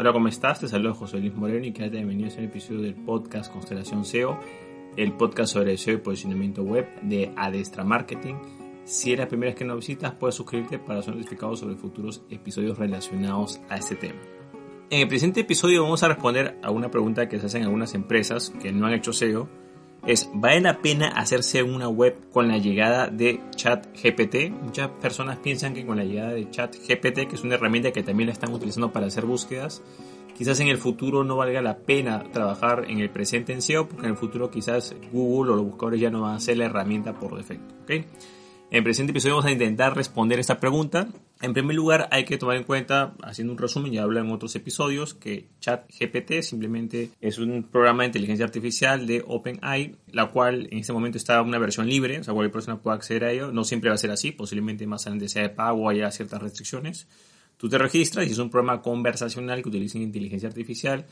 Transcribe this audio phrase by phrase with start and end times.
[0.00, 0.58] Hola, ¿cómo estás?
[0.58, 4.40] Te saludo José Luis Moreno y quédate bienvenido a un episodio del podcast Constelación SEO,
[4.96, 8.36] el podcast sobre SEO y posicionamiento web de Adestra Marketing.
[8.84, 12.22] Si eres la primera vez que nos visitas, puedes suscribirte para ser notificado sobre futuros
[12.30, 14.18] episodios relacionados a este tema.
[14.88, 18.54] En el presente episodio vamos a responder a una pregunta que se hacen algunas empresas
[18.62, 19.50] que no han hecho SEO
[20.06, 24.50] es, ¿vale la pena hacerse una web con la llegada de ChatGPT?
[24.50, 28.28] Muchas personas piensan que con la llegada de ChatGPT, que es una herramienta que también
[28.28, 29.82] la están utilizando para hacer búsquedas,
[30.36, 34.06] quizás en el futuro no valga la pena trabajar en el presente en SEO, porque
[34.06, 37.18] en el futuro quizás Google o los buscadores ya no van a ser la herramienta
[37.18, 37.74] por defecto.
[37.82, 38.06] ¿okay?
[38.70, 41.08] En el presente episodio vamos a intentar responder esta pregunta.
[41.42, 44.54] En primer lugar, hay que tomar en cuenta, haciendo un resumen, ya hablo en otros
[44.56, 50.78] episodios, que ChatGPT simplemente es un programa de inteligencia artificial de OpenAI, la cual en
[50.78, 53.52] este momento está en una versión libre, o sea, cualquier persona puede acceder a ello.
[53.52, 57.08] No siempre va a ser así, posiblemente más adelante sea de pago haya ciertas restricciones.
[57.56, 61.06] Tú te registras y es un programa conversacional que utiliza inteligencia artificial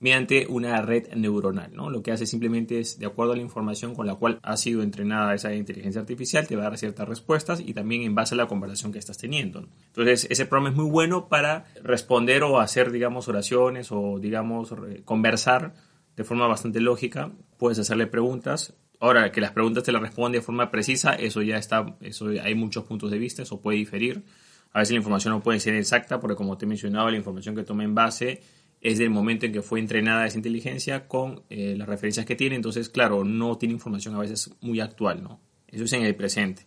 [0.00, 1.74] mediante una red neuronal.
[1.74, 1.90] ¿no?
[1.90, 4.82] Lo que hace simplemente es, de acuerdo a la información con la cual ha sido
[4.82, 8.38] entrenada esa inteligencia artificial, te va a dar ciertas respuestas y también en base a
[8.38, 9.66] la conversación que estás teniendo.
[9.88, 14.72] Entonces, ese programa es muy bueno para responder o hacer, digamos, oraciones o, digamos,
[15.04, 15.74] conversar
[16.16, 17.32] de forma bastante lógica.
[17.58, 18.74] Puedes hacerle preguntas.
[19.00, 22.54] Ahora, que las preguntas te las responde de forma precisa, eso ya está, eso hay
[22.56, 24.24] muchos puntos de vista, eso puede diferir.
[24.72, 27.54] A veces la información no puede ser exacta, porque como te he mencionado, la información
[27.54, 28.42] que toma en base
[28.80, 32.56] es del momento en que fue entrenada esa inteligencia con eh, las referencias que tiene.
[32.56, 35.40] Entonces, claro, no tiene información a veces muy actual, ¿no?
[35.66, 36.66] Eso es en el presente.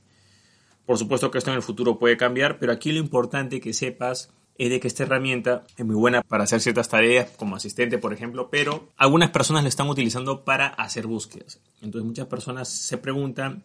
[0.86, 4.34] Por supuesto que esto en el futuro puede cambiar, pero aquí lo importante que sepas
[4.58, 8.14] es de que esta herramienta es muy buena para hacer ciertas tareas como asistente, por
[8.14, 11.60] ejemplo, pero algunas personas la están utilizando para hacer búsquedas.
[11.82, 13.64] Entonces muchas personas se preguntan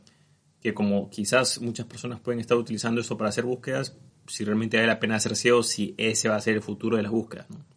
[0.63, 4.89] que como quizás muchas personas pueden estar utilizando esto para hacer búsquedas, si realmente vale
[4.89, 7.51] la pena hacer SEO, si ese va a ser el futuro de las búsquedas.
[7.51, 7.76] ¿no?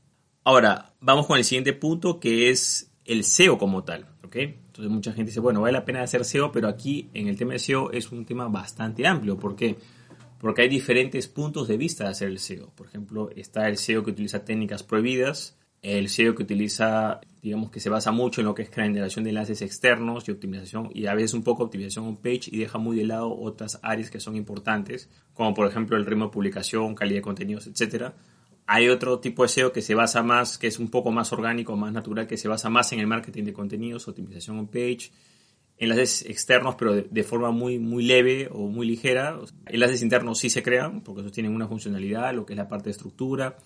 [0.50, 4.08] Ahora, vamos con el siguiente punto que es el SEO como tal.
[4.34, 7.54] Entonces mucha gente dice, bueno, vale la pena hacer SEO, pero aquí en el tema
[7.54, 9.38] de SEO es un tema bastante amplio.
[9.38, 9.78] ¿Por qué?
[10.40, 12.72] Porque hay diferentes puntos de vista de hacer el SEO.
[12.72, 17.80] Por ejemplo, está el SEO que utiliza técnicas prohibidas, el SEO que utiliza, digamos que
[17.80, 21.14] se basa mucho en lo que es generación de enlaces externos y optimización, y a
[21.14, 24.36] veces un poco optimización on page y deja muy de lado otras áreas que son
[24.36, 28.16] importantes, como por ejemplo el ritmo de publicación, calidad de contenidos, etcétera
[28.72, 31.76] hay otro tipo de SEO que se basa más, que es un poco más orgánico,
[31.76, 35.12] más natural, que se basa más en el marketing de contenidos, optimización on page,
[35.80, 39.40] enlaces externos, pero de, forma muy, muy leve o muy ligera.
[39.66, 42.86] Enlaces internos sí se crean, porque esos tienen una funcionalidad, lo que es la parte
[42.86, 43.58] de estructura.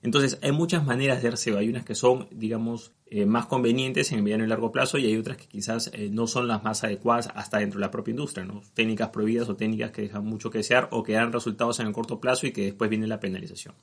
[0.00, 1.58] Entonces, hay muchas maneras de hacer SEO.
[1.58, 5.06] Hay unas que son, digamos, eh, más convenientes en el mediano y largo plazo y
[5.06, 8.12] hay otras que quizás eh, no son las más adecuadas hasta dentro de la propia
[8.12, 8.44] industria.
[8.44, 8.62] ¿no?
[8.74, 11.92] Técnicas prohibidas o técnicas que dejan mucho que desear o que dan resultados en el
[11.92, 13.74] corto plazo y que después viene la penalización.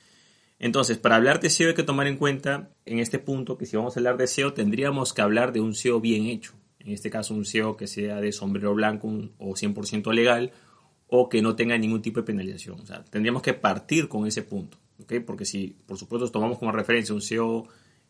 [0.60, 3.78] Entonces, para hablar de SEO hay que tomar en cuenta en este punto que si
[3.78, 6.54] vamos a hablar de SEO tendríamos que hablar de un SEO bien hecho.
[6.80, 10.52] En este caso, un SEO que sea de sombrero blanco o 100% legal
[11.08, 12.80] o que no tenga ningún tipo de penalización.
[12.80, 14.78] O sea, tendríamos que partir con ese punto.
[15.02, 15.20] ¿okay?
[15.20, 17.68] Porque si, por supuesto, tomamos como referencia un SEO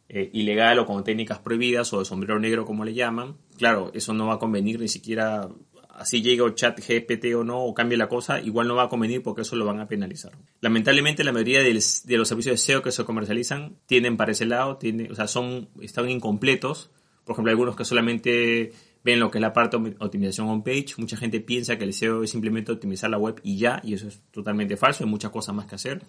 [0.09, 4.13] eh, ilegal o con técnicas prohibidas o de sombrero negro como le llaman, claro, eso
[4.13, 5.47] no va a convenir ni siquiera
[5.89, 8.89] así llegue o chat GPT o no, o cambie la cosa, igual no va a
[8.89, 10.31] convenir porque eso lo van a penalizar.
[10.61, 14.77] Lamentablemente la mayoría de los servicios de SEO que se comercializan tienden para ese lado,
[14.77, 16.89] tienden, o sea, son, están incompletos.
[17.25, 18.71] Por ejemplo, algunos que solamente
[19.03, 20.95] ven lo que es la parte de optimización on page.
[20.97, 24.07] Mucha gente piensa que el SEO es simplemente optimizar la web y ya, y eso
[24.07, 26.01] es totalmente falso, hay muchas cosas más que hacer.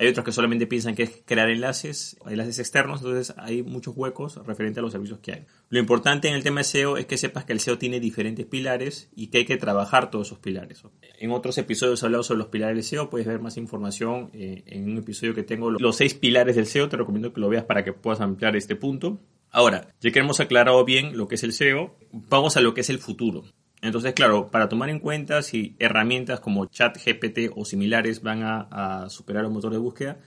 [0.00, 4.40] Hay otros que solamente piensan que es crear enlaces, enlaces externos, entonces hay muchos huecos
[4.46, 5.46] referente a los servicios que hay.
[5.68, 8.46] Lo importante en el tema de SEO es que sepas que el SEO tiene diferentes
[8.46, 10.82] pilares y que hay que trabajar todos esos pilares.
[11.18, 14.62] En otros episodios he hablado sobre los pilares del SEO, puedes ver más información eh,
[14.64, 17.64] en un episodio que tengo, los seis pilares del SEO, te recomiendo que lo veas
[17.64, 19.20] para que puedas ampliar este punto.
[19.50, 22.80] Ahora, ya que hemos aclarado bien lo que es el SEO, vamos a lo que
[22.80, 23.44] es el futuro.
[23.82, 29.46] Entonces, claro, para tomar en cuenta si herramientas como ChatGPT o similares van a, superar
[29.46, 30.18] un motor de búsqueda,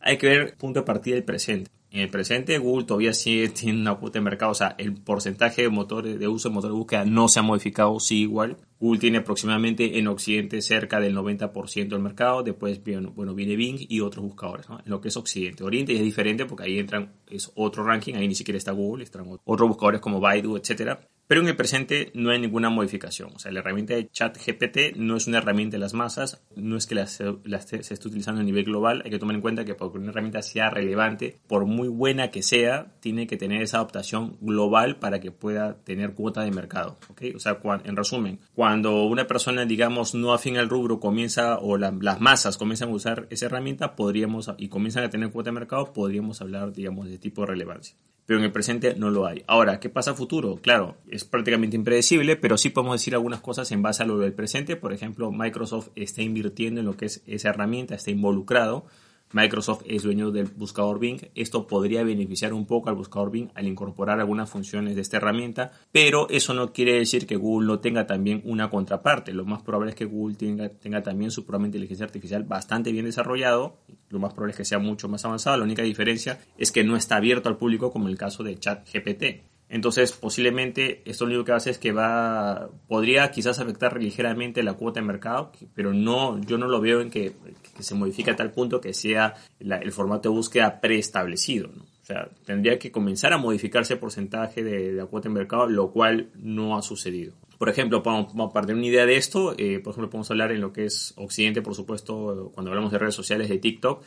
[0.00, 1.70] hay que ver punto de partida del presente.
[1.92, 5.62] En el presente, Google todavía sigue tiene una cuota de mercado, o sea, el porcentaje
[5.62, 8.58] de motores de uso de motor de búsqueda no se ha modificado, sí igual.
[8.78, 12.80] Google tiene aproximadamente en Occidente cerca del 90% del mercado, después
[13.14, 14.78] bueno, viene Bing y otros buscadores, ¿no?
[14.78, 15.64] en lo que es Occidente.
[15.64, 19.26] Oriente es diferente porque ahí entran, es otro ranking, ahí ni siquiera está Google, están
[19.44, 21.00] otros buscadores como Baidu, etcétera.
[21.30, 23.30] Pero en el presente no hay ninguna modificación.
[23.36, 26.76] O sea, la herramienta de chat GPT no es una herramienta de las masas, no
[26.76, 27.36] es que la, se
[27.70, 29.00] esté utilizando a nivel global.
[29.04, 32.32] Hay que tomar en cuenta que para que una herramienta sea relevante, por muy buena
[32.32, 36.98] que sea, tiene que tener esa adaptación global para que pueda tener cuota de mercado.
[37.10, 37.32] ¿okay?
[37.32, 42.20] O sea, en resumen, cuando una persona, digamos, no afín al rubro comienza, o las
[42.20, 46.40] masas comienzan a usar esa herramienta, podríamos, y comienzan a tener cuota de mercado, podríamos
[46.40, 47.94] hablar, digamos, de tipo de relevancia
[48.26, 49.42] pero en el presente no lo hay.
[49.46, 50.60] Ahora, ¿qué pasa futuro?
[50.62, 54.32] Claro, es prácticamente impredecible, pero sí podemos decir algunas cosas en base a lo del
[54.32, 54.76] presente.
[54.76, 58.86] Por ejemplo, Microsoft está invirtiendo en lo que es esa herramienta, está involucrado
[59.32, 61.20] Microsoft es dueño del buscador Bing.
[61.36, 65.70] Esto podría beneficiar un poco al buscador Bing al incorporar algunas funciones de esta herramienta,
[65.92, 69.32] pero eso no quiere decir que Google no tenga también una contraparte.
[69.32, 73.04] Lo más probable es que Google tenga, también su programa de inteligencia artificial bastante bien
[73.04, 73.76] desarrollado.
[74.08, 75.56] Lo más probable es que sea mucho más avanzado.
[75.58, 79.42] La única diferencia es que no está abierto al público como el caso de ChatGPT.
[79.70, 84.74] Entonces, posiblemente esto lo único que hace es que va, podría quizás afectar ligeramente la
[84.74, 87.32] cuota de mercado, pero no, yo no lo veo en que,
[87.78, 91.70] se modifique a tal punto que sea el formato de búsqueda preestablecido.
[92.02, 95.92] O sea, tendría que comenzar a modificarse el porcentaje de, la cuota de mercado, lo
[95.92, 97.32] cual no ha sucedido.
[97.56, 100.60] Por ejemplo, para, partir de una idea de esto, eh, por ejemplo, podemos hablar en
[100.60, 104.02] lo que es Occidente, por supuesto, cuando hablamos de redes sociales de TikTok,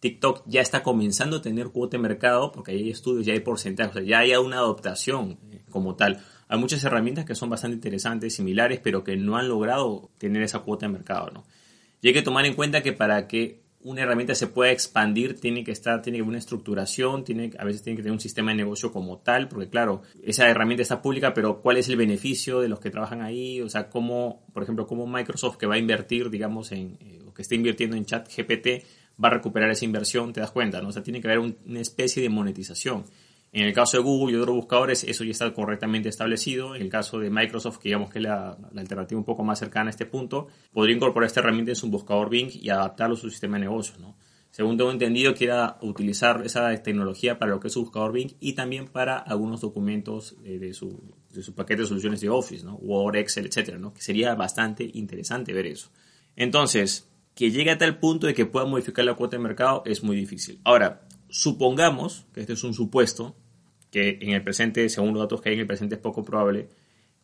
[0.00, 4.06] TikTok ya está comenzando a tener cuota de mercado porque hay estudios, ya hay porcentajes,
[4.06, 6.22] ya hay una adoptación eh, como tal.
[6.48, 10.60] Hay muchas herramientas que son bastante interesantes, similares, pero que no han logrado tener esa
[10.60, 11.44] cuota de mercado, ¿no?
[12.02, 15.62] Y hay que tomar en cuenta que para que una herramienta se pueda expandir tiene
[15.62, 18.50] que estar, tiene que haber una estructuración, tiene, a veces tiene que tener un sistema
[18.50, 22.60] de negocio como tal, porque claro, esa herramienta está pública, pero ¿cuál es el beneficio
[22.60, 23.60] de los que trabajan ahí?
[23.60, 27.32] O sea, cómo, por ejemplo, cómo Microsoft que va a invertir, digamos, en, eh, o
[27.32, 28.84] que está invirtiendo en chat GPT,
[29.22, 30.88] va a recuperar esa inversión, te das cuenta, ¿no?
[30.88, 33.04] O sea, tiene que haber una especie de monetización.
[33.52, 36.74] En el caso de Google y otros buscadores, eso ya está correctamente establecido.
[36.74, 39.88] En el caso de Microsoft, que digamos que es la, alternativa un poco más cercana
[39.88, 43.30] a este punto, podría incorporar esta herramienta en su buscador Bing y adaptarlo a su
[43.30, 44.16] sistema de negocios, ¿no?
[44.50, 48.54] Según tengo entendido, quiera utilizar esa tecnología para lo que es su buscador Bing y
[48.54, 51.14] también para algunos documentos de, su,
[51.54, 52.76] paquete de soluciones de Office, ¿no?
[52.76, 53.92] Word, Excel, etcétera, ¿no?
[53.92, 55.90] Que sería bastante interesante ver eso.
[56.36, 60.02] Entonces, que llegue a tal punto de que pueda modificar la cuota de mercado es
[60.02, 60.58] muy difícil.
[60.64, 63.36] Ahora, supongamos, que este es un supuesto,
[63.90, 66.70] que en el presente, según los datos que hay en el presente es poco probable,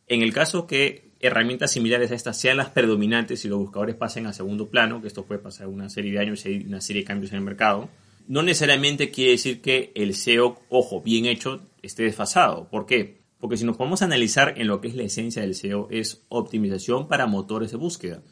[0.06, 4.26] en el caso que herramientas similares a estas sean las predominantes y los buscadores pasen
[4.26, 7.08] a segundo plano, que esto puede pasar una serie de años y una serie de
[7.08, 7.88] cambios en el mercado,
[8.28, 12.68] no necesariamente quiere decir que el SEO, ojo, bien hecho, esté desfasado.
[12.68, 13.22] ¿Por qué?
[13.40, 17.08] Porque si nos podemos analizar en lo que es la esencia del SEO, es optimización
[17.08, 18.22] para motores de búsqueda.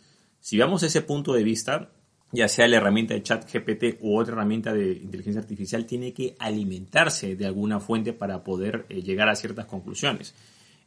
[0.41, 1.91] Si vamos a ese punto de vista,
[2.33, 6.37] ya sea la herramienta de chat GPT u otra herramienta de inteligencia artificial, tiene que
[6.39, 10.35] alimentarse de alguna fuente para poder eh, llegar a ciertas conclusiones.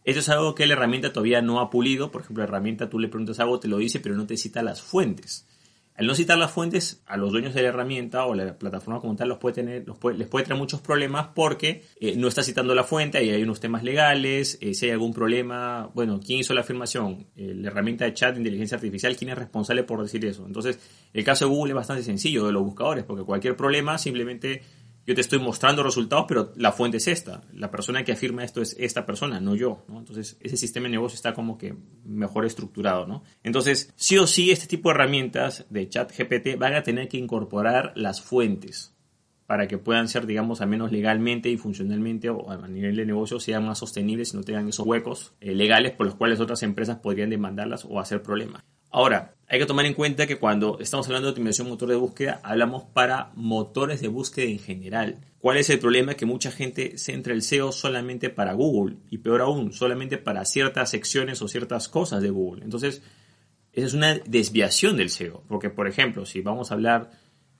[0.05, 2.11] Esto es algo que la herramienta todavía no ha pulido.
[2.11, 4.61] Por ejemplo, la herramienta tú le preguntas algo, te lo dice, pero no te cita
[4.61, 5.45] las fuentes.
[5.95, 9.15] Al no citar las fuentes, a los dueños de la herramienta o la plataforma como
[9.15, 9.85] tal los puede tener,
[10.17, 13.59] les puede traer muchos problemas porque eh, no está citando la fuente y hay unos
[13.59, 17.27] temas legales, eh, si hay algún problema, bueno, ¿quién hizo la afirmación?
[17.35, 20.47] Eh, la herramienta de chat de inteligencia artificial, ¿quién es responsable por decir eso?
[20.47, 20.79] Entonces,
[21.13, 24.63] el caso de Google es bastante sencillo de los buscadores porque cualquier problema simplemente
[25.05, 27.41] yo te estoy mostrando resultados, pero la fuente es esta.
[27.53, 29.85] La persona que afirma esto es esta persona, no yo.
[29.89, 33.05] Entonces, ese sistema de negocio está como que mejor estructurado.
[33.05, 33.23] ¿no?
[33.43, 37.17] Entonces, sí o sí, este tipo de herramientas de chat GPT van a tener que
[37.17, 38.93] incorporar las fuentes
[39.45, 43.39] para que puedan ser, digamos, al menos legalmente y funcionalmente o a nivel de negocio
[43.39, 46.99] sean más sostenibles y no tengan esos huecos eh, legales por los cuales otras empresas
[46.99, 48.63] podrían demandarlas o hacer problemas.
[48.93, 52.39] Ahora, hay que tomar en cuenta que cuando estamos hablando de optimización motor de búsqueda,
[52.43, 55.17] hablamos para motores de búsqueda en general.
[55.39, 56.13] ¿Cuál es el problema?
[56.13, 60.91] Que mucha gente centra el SEO solamente para Google y peor aún, solamente para ciertas
[60.91, 62.63] secciones o ciertas cosas de Google.
[62.63, 63.01] Entonces,
[63.71, 67.09] esa es una desviación del SEO, porque por ejemplo, si vamos a hablar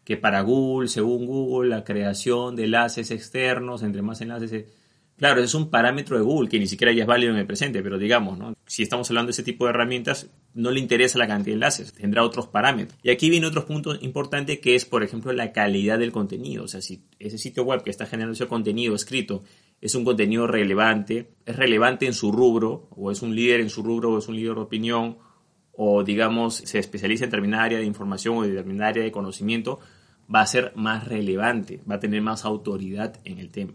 [0.04, 4.66] que para Google, según Google, la creación de enlaces externos, entre más enlaces
[5.18, 7.84] Claro, es un parámetro de Google que ni siquiera ya es válido en el presente,
[7.84, 11.52] pero digamos, si estamos hablando de ese tipo de herramientas, no le interesa la cantidad
[11.52, 13.00] de enlaces, tendrá otros parámetros.
[13.04, 16.64] Y aquí viene otro punto importante que es, por ejemplo, la calidad del contenido.
[16.64, 19.44] O sea, si ese sitio web que está generando ese contenido escrito
[19.82, 23.84] es un contenido relevante, es relevante en su rubro, o es un líder en su
[23.84, 25.18] rubro, o es un líder de opinión,
[25.74, 29.80] o digamos, se especializa en determinada área de información o determinada área de conocimiento,
[30.34, 33.74] va a ser más relevante, va a tener más autoridad en el tema.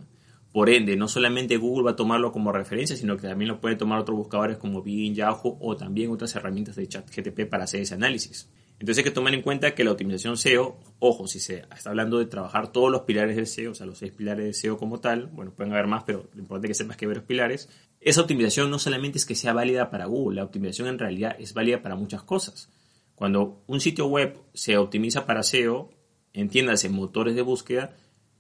[0.53, 3.77] Por ende, no solamente Google va a tomarlo como referencia, sino que también lo puede
[3.77, 7.83] tomar otros buscadores como Bing, Yahoo o también otras herramientas de chat GTP para hacer
[7.83, 8.51] ese análisis.
[8.81, 12.19] Entonces hay que tomar en cuenta que la optimización SEO, ojo, si se está hablando
[12.19, 15.01] de trabajar todos los pilares del SEO, o sea, los seis pilares del SEO como
[15.01, 17.69] tal, bueno, pueden haber más, pero lo importante es que sepas que ver los pilares,
[18.01, 21.55] esa optimización no solamente es que sea válida para Google, la optimización en realidad es
[21.55, 22.71] válida para muchas cosas.
[23.17, 25.91] Cuando un sitio web se optimiza para SEO,
[26.33, 27.97] entiéndase, motores de búsqueda,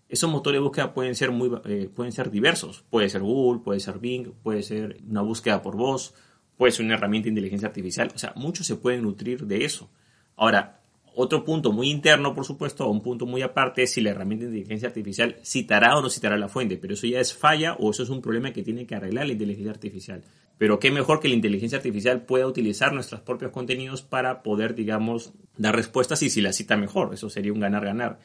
[0.08, 2.84] esos motores de búsqueda pueden ser, muy, eh, pueden ser diversos.
[2.90, 6.14] Puede ser Google, puede ser Bing, puede ser una búsqueda por voz,
[6.56, 8.10] puede ser una herramienta de inteligencia artificial.
[8.14, 9.90] O sea, muchos se pueden nutrir de eso.
[10.36, 10.80] Ahora,
[11.14, 14.44] otro punto muy interno, por supuesto, o un punto muy aparte es si la herramienta
[14.44, 17.90] de inteligencia artificial citará o no citará la fuente, pero eso ya es falla o
[17.90, 20.22] eso es un problema que tiene que arreglar la inteligencia artificial.
[20.58, 25.32] Pero qué mejor que la inteligencia artificial pueda utilizar nuestros propios contenidos para poder, digamos,
[25.56, 28.20] dar respuestas y si la cita mejor, eso sería un ganar-ganar.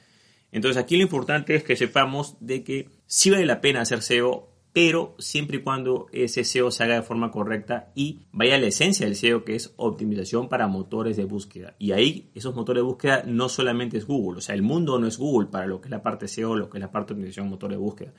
[0.54, 4.54] Entonces aquí lo importante es que sepamos de que sí vale la pena hacer SEO
[4.74, 8.66] pero siempre y cuando ese SEO se haga de forma correcta y vaya a la
[8.66, 11.76] esencia del SEO que es optimización para motores de búsqueda.
[11.78, 15.06] Y ahí esos motores de búsqueda no solamente es Google, o sea, el mundo no
[15.06, 17.20] es Google para lo que es la parte SEO, lo que es la parte de
[17.20, 18.14] optimización motor de búsqueda.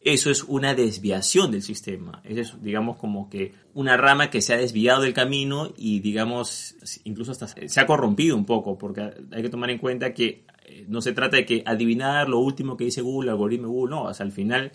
[0.00, 2.20] Eso es una desviación del sistema.
[2.24, 6.74] Es, digamos, como que una rama que se ha desviado del camino y, digamos,
[7.04, 10.44] incluso hasta se ha corrompido un poco, porque hay que tomar en cuenta que
[10.88, 14.14] no se trata de que adivinar lo último que dice Google, algoritmo Google, no, o
[14.14, 14.72] sea, al final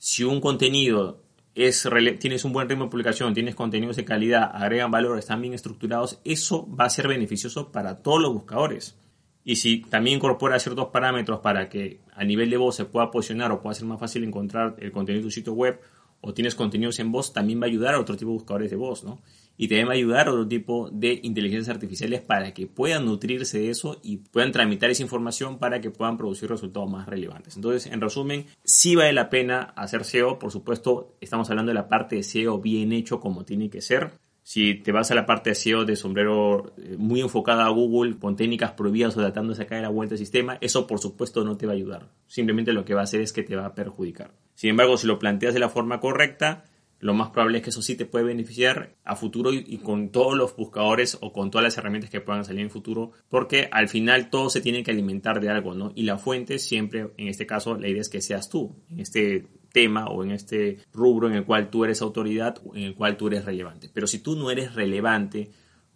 [0.00, 1.22] si un contenido
[1.54, 1.86] es,
[2.18, 6.20] tienes un buen ritmo de publicación, tienes contenidos de calidad, agregan valor, están bien estructurados,
[6.24, 8.96] eso va a ser beneficioso para todos los buscadores.
[9.44, 13.52] Y si también incorpora ciertos parámetros para que a nivel de voz se pueda posicionar
[13.52, 15.78] o pueda ser más fácil encontrar el contenido de tu sitio web
[16.22, 18.76] o tienes contenidos en voz, también va a ayudar a otro tipo de buscadores de
[18.76, 19.20] voz, ¿no?
[19.62, 24.00] Y va a ayudar otro tipo de inteligencias artificiales para que puedan nutrirse de eso
[24.02, 27.56] y puedan tramitar esa información para que puedan producir resultados más relevantes.
[27.56, 31.90] Entonces, en resumen, sí vale la pena hacer SEO, por supuesto, estamos hablando de la
[31.90, 34.12] parte de SEO bien hecho como tiene que ser.
[34.42, 38.18] Si te vas a la parte de SEO de sombrero eh, muy enfocada a Google,
[38.18, 41.58] con técnicas prohibidas o tratando de sacar la vuelta al sistema, eso por supuesto no
[41.58, 42.08] te va a ayudar.
[42.28, 44.30] Simplemente lo que va a hacer es que te va a perjudicar.
[44.54, 46.64] Sin embargo, si lo planteas de la forma correcta,
[47.00, 50.36] lo más probable es que eso sí te puede beneficiar a futuro y, con todos
[50.36, 54.28] los buscadores o con todas las herramientas que puedan salir en futuro, porque al final
[54.28, 55.92] todo se tiene que alimentar de algo, ¿no?
[55.94, 59.46] Y la fuente siempre, en este caso, la idea es que seas tú, en este
[59.72, 63.16] tema o en este rubro en el cual tú eres autoridad o en el cual
[63.16, 63.88] tú eres relevante.
[63.92, 65.50] Pero si tú no eres relevante,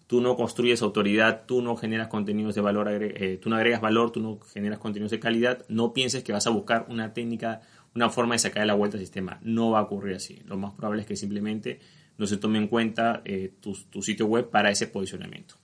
[0.07, 4.11] tú no construyes autoridad, tú no generas contenidos de valor, eh, tú no agregas valor,
[4.11, 7.61] tú no generas contenidos de calidad, no pienses que vas a buscar una técnica
[7.95, 9.39] una forma de sacar la vuelta al sistema.
[9.43, 10.43] No va a ocurrir así.
[10.47, 11.81] Lo más probable es que simplemente
[12.19, 15.57] no se tome en cuenta eh, tu, sitio web para ese posicionamiento.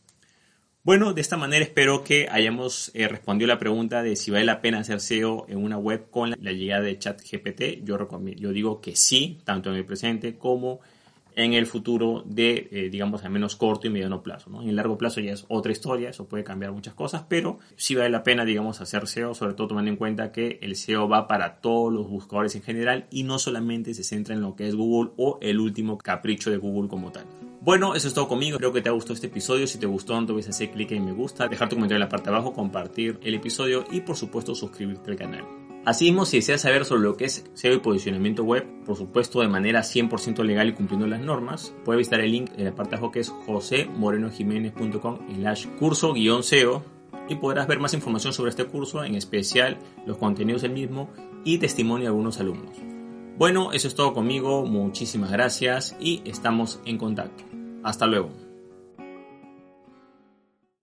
[0.83, 4.63] Bueno, de esta manera espero que hayamos eh, respondido la pregunta de si vale la
[4.63, 7.85] pena hacer SEO en una web con la, llegada de ChatGPT.
[7.85, 7.99] Yo,
[8.37, 10.81] yo digo que sí, tanto en el presente como en
[11.37, 14.51] el futuro de, eh, digamos, al menos corto y mediano plazo.
[14.51, 14.63] ¿no?
[14.63, 17.95] En el largo plazo ya es otra historia, eso puede cambiar muchas cosas, pero sí
[17.95, 21.27] vale la pena, digamos, hacer SEO, sobre todo tomando en cuenta que el SEO va
[21.29, 24.75] para todos los buscadores en general y no solamente se centra en lo que es
[24.75, 27.25] Google o el último capricho de Google como tal.
[27.63, 28.57] Bueno, eso es todo conmigo.
[28.57, 29.67] Espero que te ha gustado este episodio.
[29.67, 32.09] Si te gustó, no te olvides hacer clic en me gusta, dejar tu comentario en
[32.09, 35.60] la parte de abajo, compartir el episodio y por supuesto suscribirte al canal.
[35.87, 39.49] Asimismo, si deseas saber sobre lo que es SEO y posicionamiento web, por supuesto de
[39.49, 42.97] manera 100% legal y cumpliendo las normas, puedes visitar el link en la parte de
[42.99, 46.85] abajo que es josemorenojiménez.com slash curso guion SEO
[47.31, 51.09] y podrás ver más información sobre este curso, en especial los contenidos del mismo
[51.45, 52.77] y testimonio de algunos alumnos.
[53.39, 57.45] Bueno, eso es todo conmigo, muchísimas gracias y estamos en contacto.
[57.83, 58.50] Hasta luego.